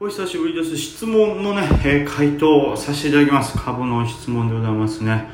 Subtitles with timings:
[0.00, 0.76] お久しぶりです。
[0.76, 3.56] 質問のね、え回答をさせていただきます。
[3.56, 5.24] 株の質問でございますね。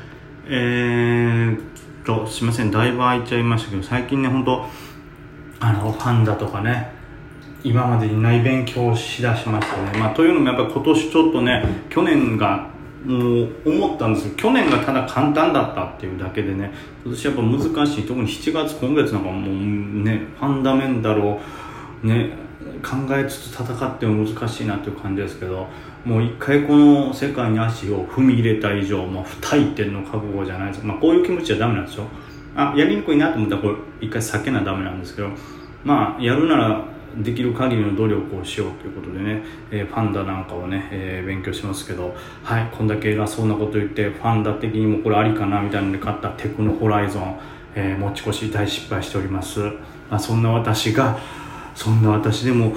[0.45, 1.59] えーっ
[2.05, 2.69] と、すいません。
[2.69, 4.67] だいぶ空いちゃいましたけど、最近ね、本当
[5.61, 6.91] あの、ファンだとかね、
[7.63, 9.97] 今までにない勉強をしだしましたね。
[9.97, 12.69] まあ、というのもやっぱ今年ちょっとね、去年が、
[13.03, 16.71] もう思ったんですけど、去年がただ簡単だったっていうだけでね、
[17.03, 18.03] 今年やっぱ難しい。
[18.03, 21.41] 特に7月、今月なんかもうね、ファンダメンタルを
[22.03, 22.50] ね、
[22.81, 25.67] 考えつつ戦っても難しいなという感じですけど
[26.05, 30.85] もう一回この世界に足を踏み入れた以上、まあ、不退転の覚悟じゃないです。
[30.85, 32.05] まあ、こういう気持ちじゃダメなんですよ。
[32.55, 35.29] あやりにくいなと思ったらこれ一回避けなダメなんですけど
[35.83, 36.85] まあやるなら
[37.17, 47.39] できる限りの努力をしようということでね、えーファンダなんかをね、えー勉強しますけどはいこんだけ偉そうなこと言ってファンダ的にもこれありかなみたいなので買ったテクノホライゾン、
[47.75, 51.19] えー持ち越し大失敗しております、まあ、そんな私が
[51.75, 52.73] そんな私でも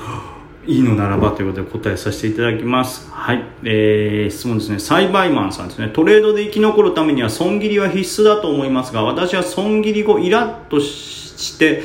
[0.66, 3.10] いいのならばということで答えさせていただきます。
[3.10, 3.44] はい。
[3.64, 4.78] えー、質問ですね。
[4.78, 5.88] 栽培マンさんですね。
[5.88, 11.82] トレードで生き残るためには損切りは必須だと思いますが、私は損切り後イラッとして、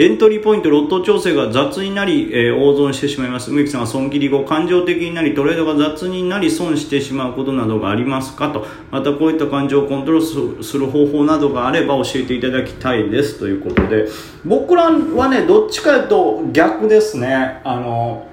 [0.00, 3.50] エントリーポイント、ロット調整が雑になり、えー大損してしまいます。
[3.50, 8.64] 梅木さんは損切り後、感情的になり、トレードが雑になり、損してしまうことなどがありますかと。
[8.92, 13.40] また、こういった感情をコントロールする方法などがあれば教えていただきたいです。
[13.40, 14.06] ということで、
[14.44, 17.60] 僕らはね、どっちかというと逆ですね。
[17.64, 18.28] あの、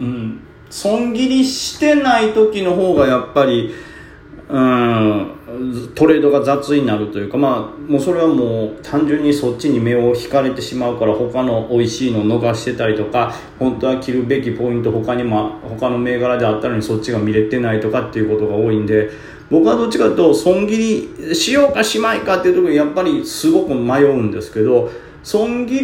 [0.00, 3.72] うん、損切りしてない時の方がやっぱり、
[4.48, 5.30] うん、
[5.94, 19.10] トレードが雑になるというか、まあ、もうそれはもう単純にそっちに目を引かれてしまうから他の美味しいのを逃してたりとか本当は切るべきポイント他にも他の銘柄であったのにそっちが見れてないとかっていうことが多いんで
[19.50, 24.90] 僕はどっちかというと損切りしようかしまいかっていうところにやっぱりすごく迷うんですけど
[25.22, 25.80] 損切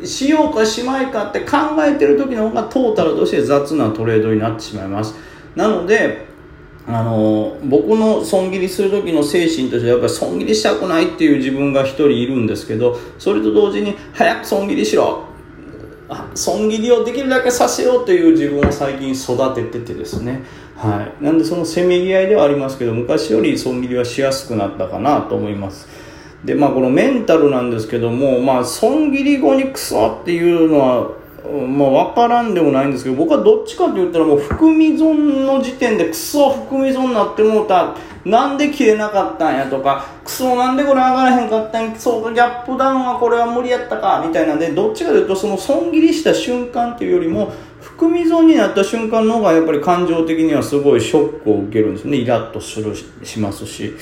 [0.00, 5.14] りしようかしまいかって考えてる時の方がトータルとして雑なトレードになってしまいます。
[5.54, 6.29] なので
[6.92, 15.30] あの僕の損切りする時の精神としてはやっぱり損切りしたくないっていう自分が一人いるんですけどそれと同時に早く損切りしろ。
[16.34, 20.42] 損切りをできるだけさせようという自分を最近育てててですね、
[20.76, 25.86] はい、なんでそのせめぎ合いではありますけど昔より損切りはしやすくなったかなと思います。
[26.44, 37.94] でまあこのメンタルなんですけどもまあ損切り後にクソっていうのはまあ分からんでもないんですけど僕はどっちかって言ったらもう含み損の時点でクソ含み損になってもうた。
[38.22, 41.96] なんで切れなかったんやとかクソなんでこれ上がらへんかったんや。
[41.98, 44.22] そうギャップダウンはこれは無理やったか。
[44.26, 47.50] みたいなんでどっちかというとその損切りした瞬間っていうよりも
[47.80, 52.18] 含み損になった瞬間の方がやっぱり感情的にはすごいショックを受けるんですね。
[52.18, 53.94] イラッとするししますし。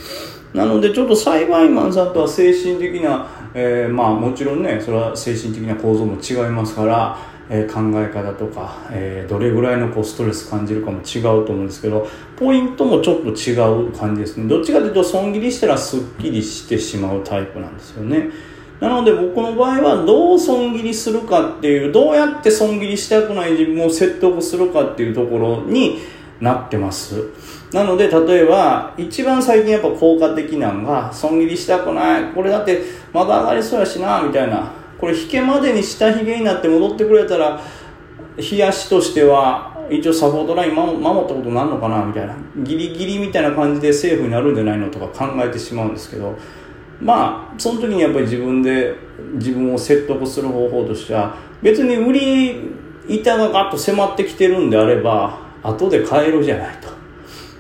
[0.55, 3.27] なのでちょっと栽培マンさんとは精神的な、
[3.61, 7.19] えーまあもちろんねそれは精神的な構造も違いますから、
[7.51, 13.55] えー考え方とか、えーどれぐらいのこうストレス感じるかも違うと思うんですけどポイントもちょっと違
[13.89, 14.47] う感じですね。
[14.47, 18.31] どっちかというと損切りしたらすっきりしてしまうタイプなんですよね。
[18.81, 25.99] なので僕の場合はどう損切りするかっていうどうやって損切りしたくない自分を説得するかっていうところに
[26.41, 27.25] なってます。
[27.73, 34.73] なので例えば一番最近やっぱ効果的なのが損切りしたくないこれだってまだ上がりそうやしなみたいな。
[34.99, 37.61] これ引けまでに下髭になって戻ってくれたら
[38.37, 42.35] 冷やしとしては一応サポートライン守守ったことになるのかなみたいな。
[42.59, 46.37] ギリギリみたいな感じでセーフになるんじゃないのとか考えてしまうんですけど。
[47.01, 48.95] まあその時にやっぱり自分で
[49.35, 52.73] 自分を説得する方法としては別に売り
[53.09, 56.98] 板がガッと迫ってきてるんであれば後で買えるじゃないと。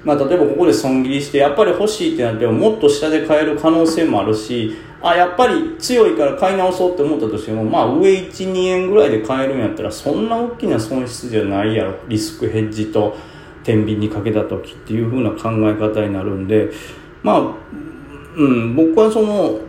[0.04, 11.94] まあ、例えばここで損切りしてやっぱり欲しいってなってももっと下で買える可能性もあるしあやっぱり強いから買い直そうって思ったとしてもまあ上12円ぐらいで買えるんやったらそんな大きな損失じゃないやろ。
[12.08, 13.16] リスクヘッジと
[13.62, 16.70] 天秤にかけた時っていう風な考え方になるんで
[17.22, 17.54] まあ
[18.36, 19.60] うん僕はその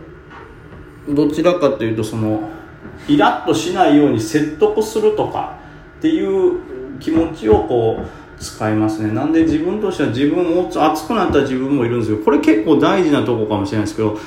[1.08, 2.48] どちらかというとその
[3.08, 5.58] イラッとしないように説得するとか
[5.98, 6.60] っていう
[6.98, 9.12] 気持ちをこう使いますね。
[9.12, 14.18] なんで自分としては自分を熱くなった自分もいるんですけどこれ結構大事なとこかもしれないですけど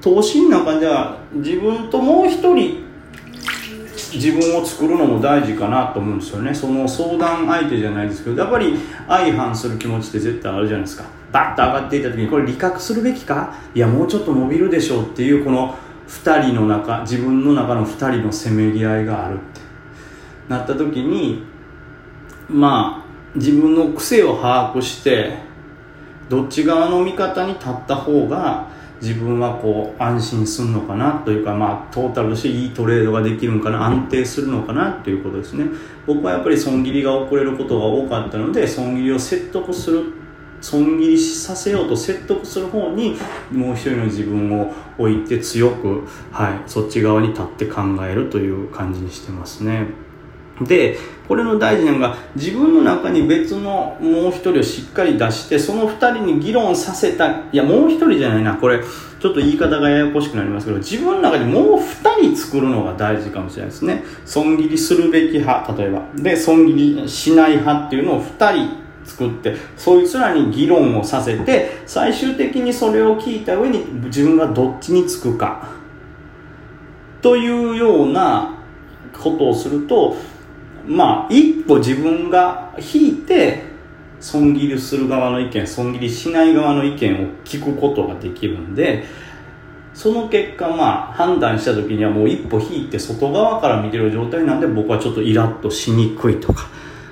[0.00, 2.84] 投資の中じゃ自分ともう一人
[4.14, 6.54] 自分を作るのも大事かなと思うんですよね。
[6.54, 8.74] その相談相手じゃないですけどやっぱり
[9.06, 11.04] 相反する気持ちって絶対あるじゃないですか。
[11.30, 13.52] バッと上がっていた時にこれ利確するべきか？
[13.74, 15.76] いやもうちょっと伸びるでしょうっていうこの
[16.08, 19.60] 2人の中自分の中の2人のせめぎ合いがあるって。
[20.48, 21.42] なった時に
[22.48, 23.07] まあ
[23.38, 25.38] 自分の癖を把握して
[26.28, 28.68] どっち側の味方に立った方が
[29.00, 35.66] 自分はこう安心するのかなというか、まあ、トータルとしていいトレードができるのかな安定するのかなということですね
[36.06, 40.12] 僕はやっぱり損切りが遅れることが多かったので損切りを説得する
[40.60, 43.16] 損切りさせようと説得する方に
[43.52, 49.86] もう一人の自分を置いて強く、はい、そっち側に立って考えるという感じにしてますね。
[50.60, 50.98] で、
[51.28, 64.04] これの大事なのが自分の中に別のもう一人をしっかり出してその二人に議論させたいやもう一人じゃないなこれちょっと言い方がややこしくなりますけど自分の中にもう二人作るのが大事かもしれないですね。
[64.24, 66.02] 損切りするべき派例えば。
[66.14, 66.72] で損切
[67.02, 75.68] りしない派っていうのを二人作ってそいつらに議論をさせて最終的にそれを聞いた上に自分がどっちにつくか。
[77.20, 78.54] というような
[79.12, 80.16] ことをすると
[80.88, 83.62] まあ一歩自分が引いて
[84.20, 89.04] 損切りする側の意見損切りしない側の意見を聞くことができるんで
[89.94, 96.68] その結果まあ判断した時にはもう一歩引いて外側から見てる状態なんで僕はちょっとイラッとしにくいとか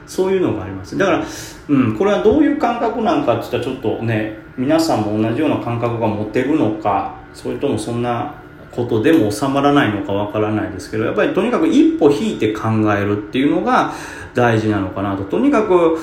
[0.07, 0.97] そういうのがあります。
[0.97, 1.27] だから、
[1.69, 8.37] うん、これはどういう感覚なんかって言ったらちょっとね皆さんも同じような感覚が持てるのかそれともそんな
[8.77, 13.95] ことでも収まらないのかわからないですけどやっぱりとにかく一歩引いて考えるっていうのが
[14.35, 15.25] 大事なのかなと。
[15.25, 15.99] とにかく、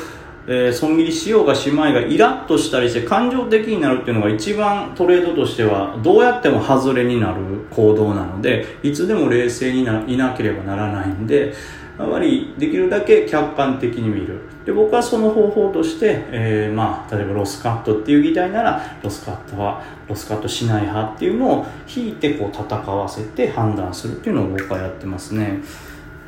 [0.47, 11.53] えー、損切りしようがしまいがイラッとしたりして感情的になるっていうのが一番トレードとしてはどうやっても外れになる行動なのでいつでも冷静にないなければならないんで
[11.97, 14.39] やっぱりできるだけ客観的に見る。
[14.65, 25.59] で僕はその方法として、えー、まあ、例えばロスカットっていう議題ならロスカットはロスカットしない派っていうのを引いてこう戦わせて判断するっていうのを僕はやってますね。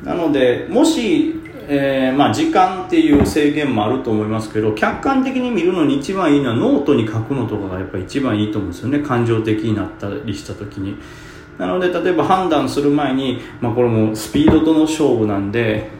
[0.04, 9.00] なのでもし、えー、まあ、時間っていう制限もあると思いますけど客観的に見るのに一番いいのはノートに書くのとかがやっぱ一番いいと思うんですよね。
[9.00, 10.96] 感情的になったりした時に。
[11.58, 15.90] なので例えば判断する前に、まあ、これもスピードとの勝負なんで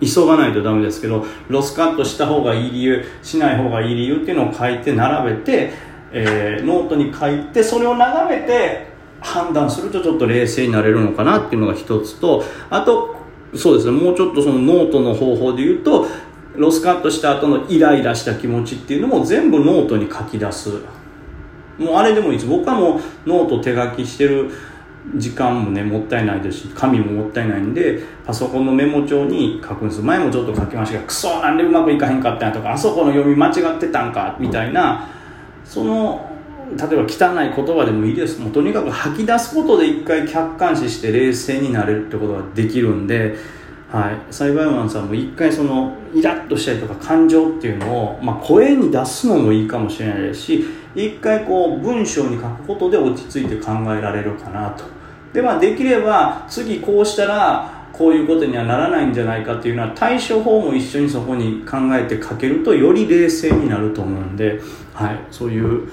[0.00, 5.72] 急がないとダメですけどロスカットした方がいい理由しない方がいい理由っていうのを書いて並べて、
[6.12, 8.88] えー、ノートに書いてそれを眺めて
[9.20, 13.16] 判断するとちょっと冷静になれるのかなっていうのが一つとあと
[13.54, 16.06] そうですねもうちょっとそのノートの方法で言うと
[16.56, 20.70] ロスカットした後のイライラした気持ちっていうのも全部ノートに書き出す。
[21.78, 22.46] もうあれでもいいです。
[22.46, 24.50] 僕はもうノート手書きしてる
[25.14, 30.02] 時間もねもったいないですし紙ももったいないんでパソコンのメモ帳に書くんです。
[30.02, 35.08] 前もちょっと書きましたがクソなんでうまくいかへんかったんやとかあそこの読み間違ってたんかみたいな
[35.64, 36.30] その
[36.76, 38.40] 例えば汚い言葉でもいいです。
[38.40, 43.36] もうとにかく吐き出すことで一回客観視して冷静になれるってことができるんで、
[43.88, 50.64] はい、栽培マンさんも一回そのイラッとしたりとか感情っていうのを、まあ、声に出すのもいいかもしれないですし
[50.96, 54.95] 一回こう文章に書くことで落ち着いて考えられるかなと。
[55.36, 64.58] でまあできれば次こうしたらこういうことにはならないんじゃないかっていうのは対処法も一緒にそこに考えてかけるとより冷静になると思うんで、
[64.94, 65.90] はい、そういう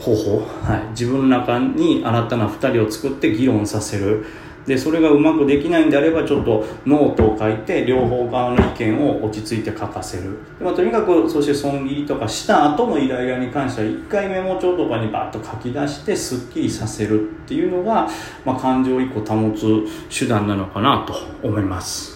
[0.00, 4.24] 方法、はい、自分の中に新たな2人を作って議論させる。
[4.66, 10.38] でそれがうまくできないんであればちょっとノートを書いて両方側の意見を落ち着いて書かせる。
[10.58, 18.08] で、まあ、とにかくそして損切りとかした後のイライラに関しては1回メモ帳とかにバッと書き出してすっきりさせるっていうのが、
[18.44, 21.14] まあ、感情を1個保つ手段なのかなと
[21.46, 22.15] 思います。